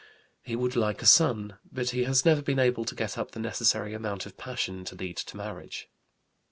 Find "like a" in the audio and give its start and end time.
0.75-1.05